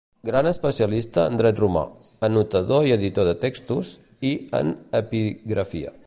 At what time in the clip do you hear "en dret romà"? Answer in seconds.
1.31-1.83